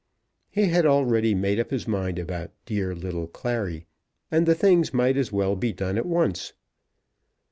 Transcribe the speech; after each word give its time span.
He 0.49 0.65
had 0.65 0.83
already 0.87 1.35
made 1.35 1.59
up 1.59 1.69
his 1.69 1.87
mind 1.87 2.17
about 2.17 2.49
"dear 2.65 2.95
little 2.95 3.27
Clary," 3.27 3.85
and 4.31 4.47
the 4.47 4.55
thing 4.55 4.83
might 4.93 5.15
as 5.15 5.31
well 5.31 5.55
be 5.55 5.73
done 5.73 5.95
at 5.95 6.07
once. 6.07 6.53